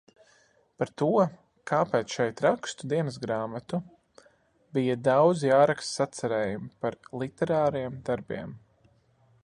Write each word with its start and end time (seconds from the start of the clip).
Par 0.83 0.91
to, 1.01 1.09
kāpēc 1.71 2.15
šeit 2.19 2.41
rakstu 2.45 2.89
dienasgrāmatu. 2.93 3.81
Bija 4.77 4.97
daudz 5.09 5.45
jaraksta 5.49 5.91
sacerējumi 6.01 6.73
par 6.87 6.99
literāriem 7.25 8.01
darbiem. 8.11 8.57